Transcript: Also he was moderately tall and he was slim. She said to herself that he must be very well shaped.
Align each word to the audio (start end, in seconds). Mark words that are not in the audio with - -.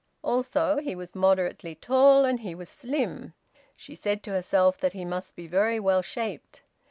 Also 0.23 0.77
he 0.79 0.95
was 0.95 1.13
moderately 1.13 1.75
tall 1.75 2.25
and 2.25 2.39
he 2.39 2.55
was 2.55 2.69
slim. 2.69 3.35
She 3.75 3.93
said 3.93 4.23
to 4.23 4.31
herself 4.31 4.79
that 4.79 4.93
he 4.93 5.05
must 5.05 5.35
be 5.35 5.45
very 5.45 5.79
well 5.79 6.01
shaped. 6.01 6.63